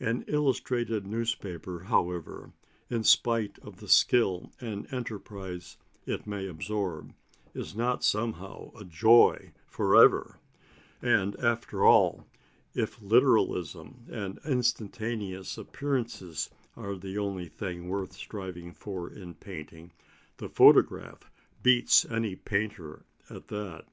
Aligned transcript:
An 0.00 0.22
illustrated 0.28 1.06
newspaper, 1.06 1.84
however, 1.84 2.52
in 2.90 3.04
spite 3.04 3.58
of 3.60 3.78
the 3.80 3.88
skill 3.88 4.52
and 4.60 4.86
enterprise 4.92 5.78
it 6.04 6.26
may 6.26 6.46
absorb, 6.46 7.14
is 7.54 7.74
not 7.74 8.04
somehow 8.04 8.70
a 8.78 8.84
joy 8.84 9.50
for 9.66 9.96
ever; 9.96 10.38
and, 11.00 11.34
after 11.36 11.86
all, 11.86 12.26
if 12.74 13.00
literalism 13.00 14.04
and 14.10 14.38
instantaneous 14.44 15.56
appearances 15.56 16.50
are 16.76 16.94
the 16.94 17.16
only 17.16 17.48
things 17.48 17.86
worth 17.86 18.12
striving 18.12 18.74
for 18.74 19.10
in 19.10 19.32
painting, 19.32 19.90
the 20.36 20.50
photograph 20.50 21.30
beats 21.62 22.04
any 22.04 22.36
painter 22.36 23.06
at 23.30 23.48
that. 23.48 23.86